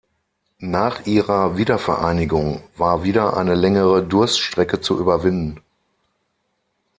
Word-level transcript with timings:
Nach 0.65 1.05
ihrer 1.05 1.57
Wiedervereinigung 1.57 2.63
war 2.75 3.03
wieder 3.03 3.37
eine 3.37 3.53
längere 3.53 4.01
Durststrecke 4.01 4.81
zu 4.81 4.97
überwinden. 4.97 5.61